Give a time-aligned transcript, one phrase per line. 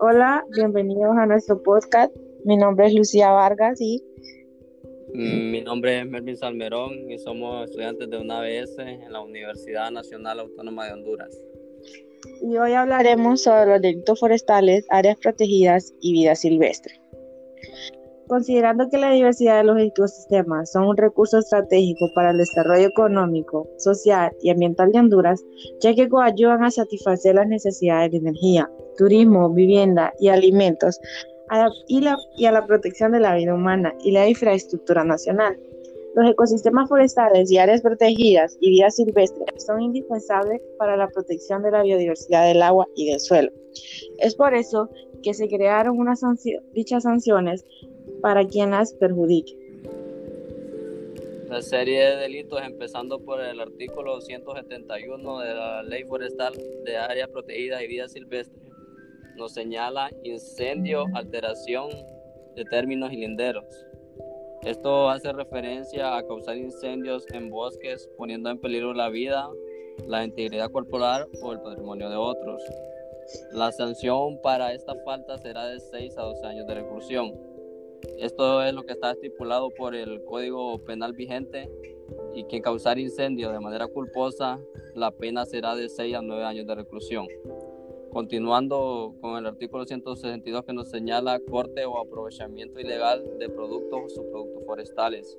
[0.00, 2.12] Hola, bienvenidos a nuestro podcast.
[2.44, 4.02] Mi nombre es Lucía Vargas y
[5.14, 9.92] mm, mi nombre es Melvin Salmerón y somos estudiantes de una ABS en la Universidad
[9.92, 11.40] Nacional Autónoma de Honduras.
[12.42, 17.00] Y hoy hablaremos sobre los delitos forestales, áreas protegidas y vida silvestre.
[18.28, 23.68] Considerando que la diversidad de los ecosistemas son un recurso estratégico para el desarrollo económico,
[23.76, 25.44] social y ambiental de Honduras,
[25.80, 30.98] ya que coayudan a satisfacer las necesidades de energía, turismo, vivienda y alimentos,
[31.88, 32.04] y,
[32.36, 35.58] y a la protección de la vida humana y la infraestructura nacional.
[36.14, 41.72] Los ecosistemas forestales y áreas protegidas y vida silvestre son indispensables para la protección de
[41.72, 43.50] la biodiversidad del agua y del suelo.
[44.18, 44.88] Es por eso
[45.24, 46.20] que se crearon unas
[46.72, 47.64] dichas sanciones
[48.24, 49.54] para quien las perjudique.
[51.50, 56.54] La serie de delitos, empezando por el artículo 171 de la Ley Forestal
[56.86, 58.58] de Áreas Protegidas y Vida Silvestre,
[59.36, 61.90] nos señala incendio, alteración
[62.56, 63.66] de términos y linderos.
[64.62, 69.50] Esto hace referencia a causar incendios en bosques, poniendo en peligro la vida,
[70.08, 72.62] la integridad corporal o el patrimonio de otros.
[73.52, 77.53] La sanción para esta falta será de 6 a 12 años de reclusión.
[78.18, 81.70] Esto es lo que está estipulado por el Código Penal vigente
[82.34, 84.60] y que causar incendio de manera culposa,
[84.94, 87.26] la pena será de 6 a 9 años de reclusión.
[88.12, 94.08] Continuando con el artículo 162 que nos señala corte o aprovechamiento ilegal de productos o
[94.08, 95.38] subproductos forestales.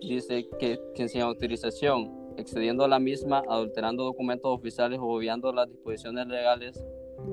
[0.00, 6.26] Dice que quien sin autorización, excediendo la misma, adulterando documentos oficiales o obviando las disposiciones
[6.26, 6.84] legales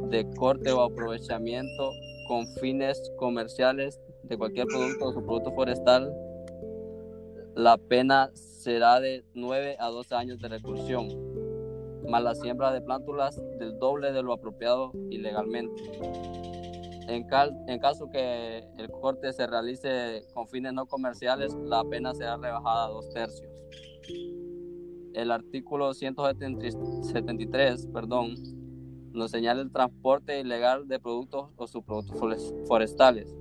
[0.10, 1.92] de corte o aprovechamiento
[2.28, 6.14] con fines comerciales de cualquier producto o producto forestal,
[7.56, 11.08] la pena será de 9 a 12 años de reclusión,
[12.08, 15.82] más la siembra de plántulas del doble de lo apropiado ilegalmente.
[17.08, 17.26] En,
[17.68, 22.86] en caso que el corte se realice con fines no comerciales, la pena será rebajada
[22.86, 23.50] a dos tercios.
[25.14, 28.36] El artículo 173 perdón,
[29.14, 33.34] nos señala el transporte ilegal de productos o subproductos forestales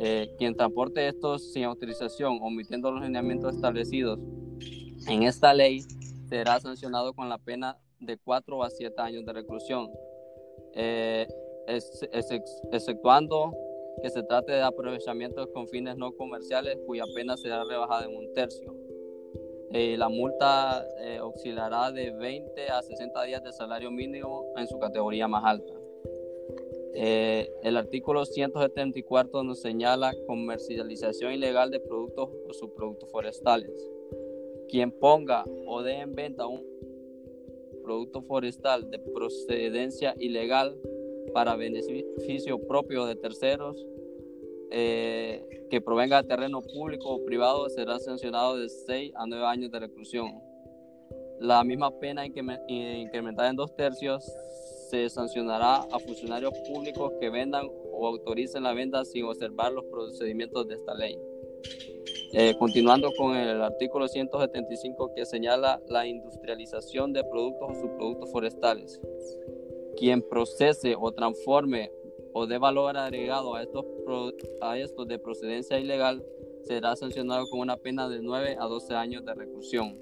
[0.00, 4.20] eh, quien transporte estos sin autorización, omitiendo los lineamientos establecidos
[5.08, 5.80] en esta ley,
[6.28, 9.90] será sancionado con la pena de 4 a 7 años de reclusión,
[10.74, 11.26] eh,
[12.70, 13.52] exceptuando
[14.00, 18.32] que se trate de aprovechamientos con fines no comerciales cuya pena será rebajada en un
[18.34, 18.72] tercio.
[19.72, 20.86] Eh, la multa
[21.22, 25.77] oscilará de 20 a 60 días de salario mínimo en su categoría más alta.
[27.00, 33.70] Eh, el artículo 174 nos señala comercialización ilegal de productos o subproductos forestales.
[34.68, 36.66] Quien ponga o dé en venta un
[37.84, 40.76] producto forestal de procedencia ilegal
[41.32, 43.86] para beneficio propio de terceros
[44.72, 49.70] eh, que provenga de terreno público o privado será sancionado de 6 a 9 años
[49.70, 50.42] de reclusión.
[51.38, 54.28] La misma pena incrementada en dos tercios
[54.88, 60.66] se sancionará a funcionarios públicos que vendan o autoricen la venta sin observar los procedimientos
[60.66, 61.18] de esta ley.
[62.32, 69.00] Eh, continuando con el artículo 175 que señala la industrialización de productos o subproductos forestales.
[69.96, 71.90] Quien procese o transforme
[72.32, 73.84] o dé valor agregado a estos,
[74.60, 76.24] a estos de procedencia ilegal
[76.62, 79.98] será sancionado con una pena de 9 a 12 años de reclusión.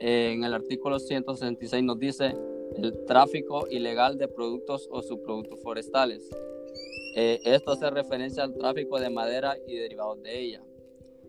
[0.00, 2.36] Eh, en el artículo 166 nos dice
[2.76, 6.28] el tráfico ilegal de productos o subproductos forestales.
[7.16, 10.62] Eh, esto hace referencia al tráfico de madera y derivados de ella.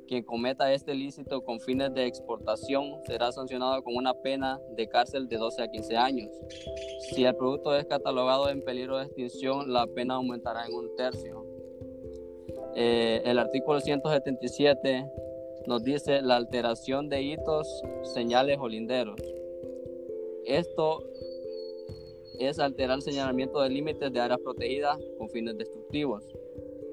[0.08, 5.28] Quien cometa este ilícito con fines de exportación será sancionado con una pena de cárcel
[5.28, 6.30] de 12 a 15 años.
[7.10, 11.46] Si el producto es catalogado en peligro de extinción, la pena aumentará en un tercio.
[12.76, 15.06] Eh, el artículo 177
[15.66, 17.82] nos dice la alteración de hitos,
[18.14, 19.20] señales o linderos.
[20.46, 21.04] Esto
[22.40, 26.24] es alterar el señalamiento de límites de áreas protegidas con fines destructivos.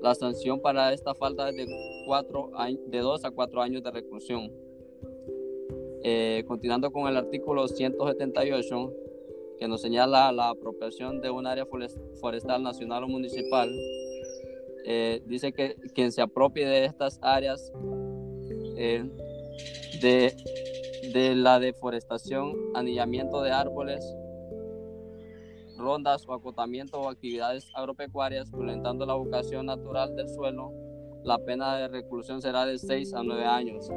[0.02, 1.66] La sanción para esta falta es de,
[2.06, 2.50] cuatro,
[2.86, 4.50] de 2 a 4 años de reclusión.
[6.02, 8.92] Eh, continuando con el artículo 178,
[9.58, 11.66] que nos señala la apropiación de un área
[12.20, 13.70] forestal nacional o municipal,
[14.84, 17.72] eh, dice que quien se apropie de estas áreas
[18.76, 19.04] eh,
[20.00, 20.34] de,
[21.02, 24.04] de la deforestación, anillamiento de árboles,
[25.76, 30.72] rondas o acotamiento o actividades agropecuarias violentando la vocación natural del suelo,
[31.24, 33.90] la pena de reclusión será de 6 a 9 años.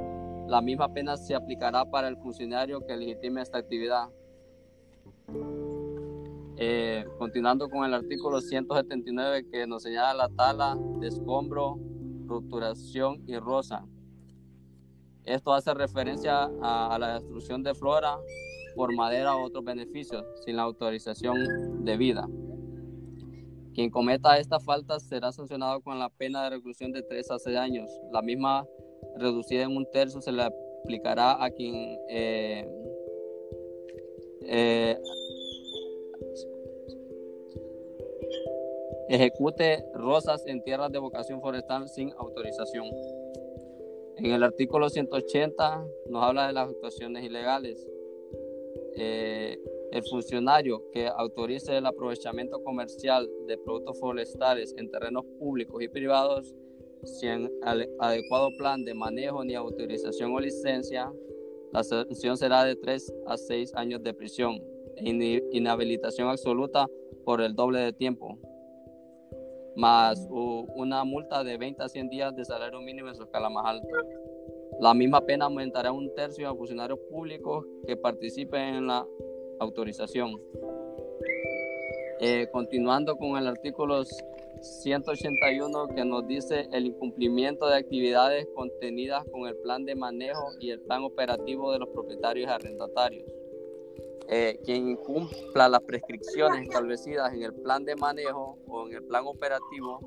[0.47, 4.09] La misma pena se aplicará para el funcionario que legitime esta actividad.
[6.57, 11.77] Eh, continuando con el artículo 179 que nos señala la tala, descombro,
[12.25, 13.85] rupturación y rosa.
[15.25, 18.17] Esto hace referencia a, la destrucción de flora
[18.75, 22.27] por madera u otros beneficios sin la autorización debida.
[23.73, 27.57] Quien cometa esta falta será sancionado con la pena de reclusión de 3 a 6
[27.57, 27.89] años.
[28.11, 28.65] La misma
[29.17, 32.67] reducida en un tercio se le aplicará a quien eh,
[34.43, 34.97] eh,
[39.09, 42.85] ejecute rosas en tierras de vocación forestal sin autorización.
[44.17, 47.85] En el artículo 180 nos habla de las actuaciones ilegales.
[48.95, 49.59] Eh,
[49.91, 56.55] el funcionario que autorice el aprovechamiento comercial de productos forestales en terrenos públicos y privados
[57.03, 57.51] sin
[57.99, 61.11] adecuado plan de manejo ni autorización o licencia,
[61.73, 64.61] la sanción será de 3 a 6 años de prisión
[64.95, 66.87] e inhabilitación absoluta
[67.25, 68.39] por el doble de tiempo
[69.75, 73.65] más una multa de 20 a 100 días de salario mínimo en su escala más
[73.65, 73.87] alta.
[74.79, 79.05] La misma pena aumentará un tercio a funcionarios públicos que participen en la
[79.59, 80.39] autorización.
[82.19, 84.03] Eh, continuando con el artículo
[84.61, 90.71] 181 que nos dice el incumplimiento de actividades contenidas con el plan de manejo y
[90.71, 93.25] el plan operativo de los propietarios y arrendatarios.
[94.27, 99.23] Eh, quien incumpla las prescripciones establecidas en el plan de manejo o en el plan
[99.27, 99.99] operativo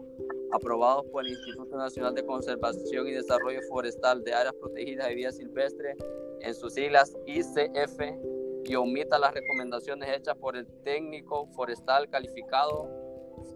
[0.53, 5.31] aprobados por el Instituto Nacional de Conservación y Desarrollo Forestal de Áreas Protegidas de Vida
[5.31, 5.95] Silvestre,
[6.41, 8.01] en sus siglas ICF,
[8.65, 12.89] y omita las recomendaciones hechas por el técnico forestal calificado,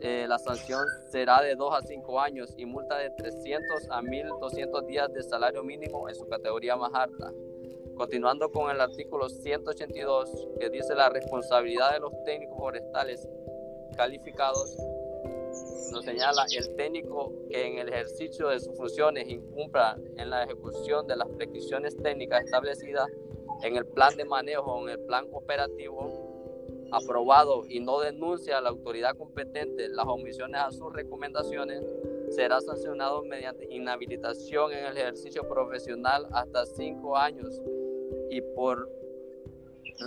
[0.01, 4.87] eh, la sanción será de 2 a 5 años y multa de 300 a 1.200
[4.87, 7.31] días de salario mínimo en su categoría más alta.
[7.97, 13.29] Continuando con el artículo 182 que dice la responsabilidad de los técnicos forestales
[13.97, 14.77] calificados,
[15.93, 21.07] nos señala el técnico que en el ejercicio de sus funciones incumpla en la ejecución
[21.07, 23.07] de las prescripciones técnicas establecidas
[23.63, 26.33] en el plan de manejo o en el plan operativo
[26.93, 31.83] aprobado y no denuncia a la autoridad competente las omisiones a sus recomendaciones,
[32.31, 37.61] será sancionado mediante inhabilitación en el ejercicio profesional hasta cinco años
[38.33, 38.89] y por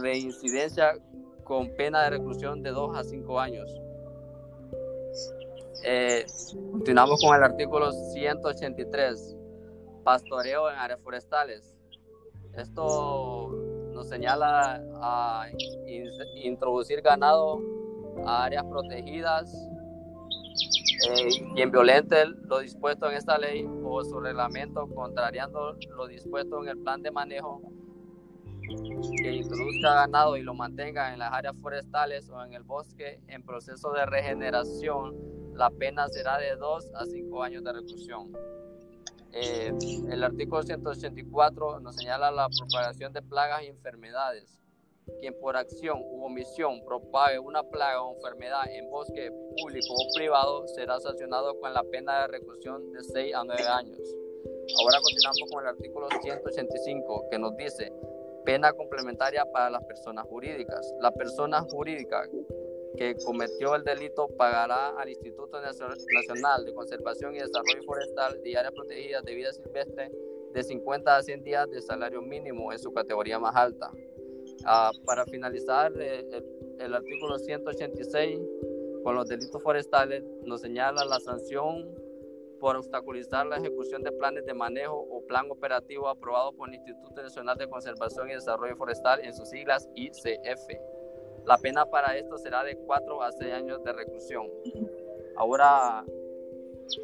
[0.01, 0.97] reincidencia
[1.43, 3.71] con pena de reclusión de 2 a 5 años.
[5.83, 6.25] Eh,
[6.71, 9.37] continuamos con el artículo 183,
[10.03, 11.75] pastoreo en áreas forestales.
[12.57, 13.51] Esto
[13.93, 15.47] nos señala a
[16.43, 17.61] introducir ganado
[18.25, 19.53] a áreas protegidas.
[21.07, 26.69] Eh, quien violente lo dispuesto en esta ley o su reglamento, contrariando lo dispuesto en
[26.69, 27.61] el plan de manejo,
[29.17, 33.43] que introduzca ganado y lo mantenga en las áreas forestales o en el bosque en
[33.43, 35.15] proceso de regeneración,
[35.53, 38.31] la pena será de 2 a 5 años de reclusión.
[39.31, 39.73] Eh,
[40.09, 44.61] el artículo 184 nos señala la propagación de plagas y enfermedades.
[45.19, 50.67] Quien por acción u omisión propague una plaga o enfermedad en bosque público o privado
[50.69, 53.99] será sancionado con la pena de reclusión de 6 a 9 años.
[54.79, 57.91] Ahora continuamos con el artículo 185 que nos dice
[58.45, 60.93] Pena complementaria para las personas jurídicas.
[61.01, 62.29] La persona jurídica
[62.95, 68.73] que cometió el delito pagará al Instituto Nacional de Conservación y Desarrollo Forestal de áreas
[68.73, 70.11] protegidas de vida silvestre
[70.53, 73.91] de 50 a 100 días de salario mínimo en su categoría más alta.
[74.65, 78.39] Ah, para finalizar, eh, el, el, artículo 186
[79.03, 81.93] con los delitos forestales nos señala la sanción
[82.65, 87.21] por obstaculizar la ejecución de planes de manejo o plan operativo aprobado por el Instituto
[87.21, 90.67] Nacional de Conservación y Desarrollo Forestal en sus siglas ICF.
[91.45, 94.47] La pena para esto será de 4 a 6 años de reclusión.
[95.37, 96.03] Ahora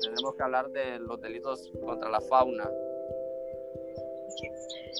[0.02, 2.68] tenemos que hablar de los delitos contra la fauna.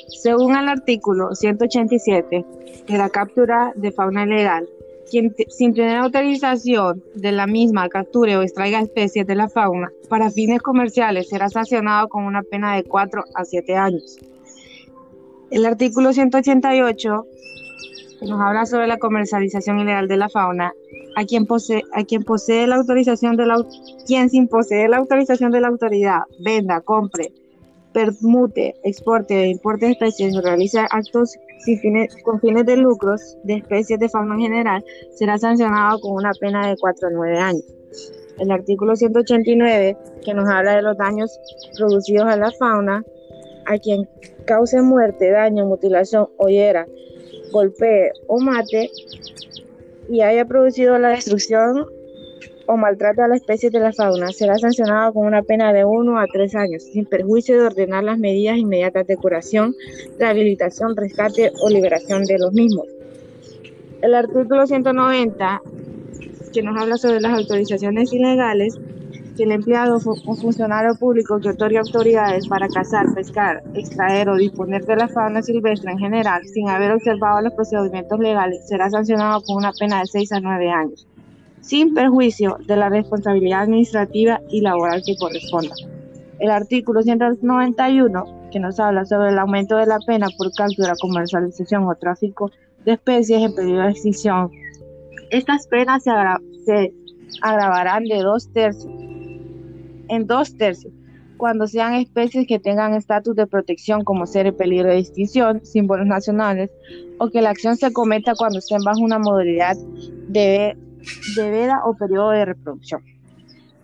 [0.10, 2.46] Según el artículo 187
[2.86, 4.70] de la captura de fauna ilegal,
[5.12, 10.32] quien sin tener autorización de la misma capture o extraiga especies de la fauna para
[10.32, 14.18] fines comerciales será sancionado con una pena de 4 a 7 años.
[15.52, 17.26] El artículo 188
[18.22, 20.72] nos habla sobre la comercialización ilegal de la fauna,
[21.18, 23.58] a quien posee, a quien posee la autorización de la
[24.08, 27.34] quien sin poseer la autorización de la autoridad venda, compre,
[27.94, 31.36] permute, exporte o importe especies o realice actos
[32.24, 36.68] con fines de lucros de especies de fauna en general, será sancionado con una pena
[36.68, 37.66] de 4 a 9 años.
[38.40, 41.40] El artículo 189, que nos habla de los daños
[41.78, 43.04] producidos a la fauna,
[43.66, 44.08] a quien
[44.46, 46.48] cause muerte, daño, mutilación, o
[47.52, 48.90] golpee o mate,
[50.10, 51.86] y haya producido la destrucción
[52.72, 56.18] o maltrato a la especie de la fauna, será sancionado con una pena de 1
[56.18, 59.76] a 3 años, sin perjuicio de ordenar las medidas inmediatas de curación,
[60.18, 62.86] rehabilitación, rescate o liberación de los mismos.
[64.02, 65.62] El artículo 190,
[66.54, 68.80] que nos habla sobre las autorizaciones ilegales,
[69.36, 74.86] que el empleado o funcionario público que otorgue autoridades para cazar, pescar, extraer o disponer
[74.86, 79.58] de la fauna silvestre en general sin haber observado los procedimientos legales será sancionado con
[79.58, 81.08] una pena de 6 a 9 años
[81.62, 85.74] sin perjuicio de la responsabilidad administrativa y laboral que corresponda.
[86.40, 91.88] El artículo 191, que nos habla sobre el aumento de la pena por captura, comercialización
[91.88, 92.52] o tráfico
[92.84, 94.50] de especies en peligro de extinción.
[95.30, 96.12] Estas penas se,
[96.66, 96.94] se
[97.42, 98.92] agravarán de dos tercios,
[100.10, 100.92] en dos tercios,
[101.38, 106.08] cuando sean especies que tengan estatus de protección como ser en peligro de extinción, símbolos
[106.08, 106.70] nacionales,
[107.20, 109.78] o que la acción se cometa cuando estén bajo una modalidad
[110.28, 110.76] de
[111.36, 113.02] de veda o periodo de reproducción.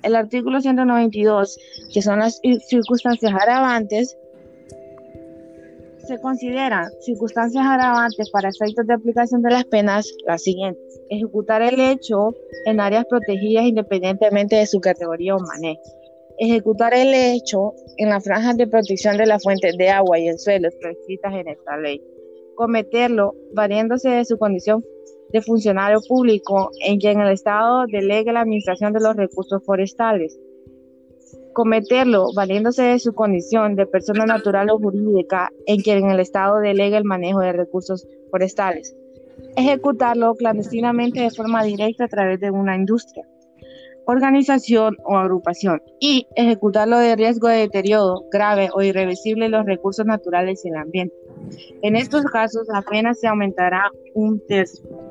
[0.04, 1.58] El artículo 192,
[1.94, 4.18] que son las circunstancias agravantes,
[6.08, 11.02] se consideran circunstancias agravantes para efectos de aplicación de las penas las siguientes.
[11.10, 12.34] Ejecutar el hecho
[12.66, 15.82] en áreas protegidas independientemente de su categoría o manejo.
[16.40, 20.40] Ejecutar el hecho en las franjas de protección de las fuentes de agua y el
[20.40, 22.02] suelo prescritas en esta ley.
[22.56, 24.84] Cometerlo valiéndose de su condición
[25.32, 30.40] de funcionario público en quien el Estado delegue la administración de los recursos forestales.
[31.54, 36.98] Cometerlo valiéndose de su condición de persona natural o jurídica en quien el Estado delegue
[36.98, 38.96] el manejo de recursos forestales.
[39.56, 43.28] Ejecutarlo clandestinamente de forma directa a través de una industria,
[44.06, 45.82] organización o agrupación.
[46.00, 50.76] Y ejecutarlo de riesgo de deterioro grave o irreversible de los recursos naturales y el
[50.76, 51.16] ambiente.
[51.82, 55.07] En estos casos, la pena se aumentará un tercio.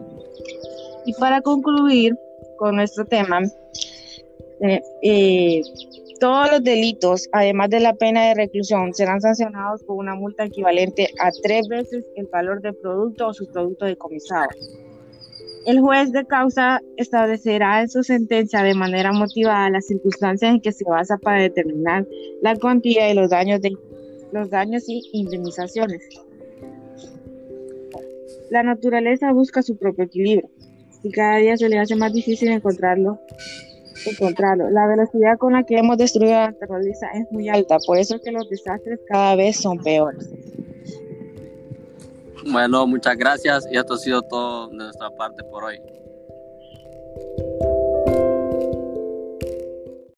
[1.06, 2.18] Y para concluir
[2.58, 3.40] con nuestro tema,
[4.60, 5.62] eh, eh,
[6.18, 11.08] todos los delitos, además de la pena de reclusión, serán sancionados con una multa equivalente
[11.20, 14.48] a tres veces el valor del producto o su producto decomisado.
[15.66, 20.72] El juez de causa establecerá en su sentencia de manera motivada las circunstancias en que
[20.72, 22.06] se basa para determinar
[22.40, 23.30] la cuantía de, los
[24.50, 26.02] daños y indemnizaciones.
[28.50, 30.48] La naturaleza busca su propio equilibrio
[31.06, 33.18] y cada día se le hace más difícil encontrarlo.
[34.06, 34.70] encontrarlo.
[34.70, 38.22] La velocidad con la que hemos destruido la naturaleza es muy alta, por eso es
[38.22, 40.28] que los desastres cada vez son peores.
[42.50, 45.80] Bueno, muchas gracias y esto ha sido todo de nuestra parte por hoy.